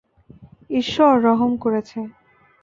[0.71, 1.99] ইশ্বর রহম করেছে!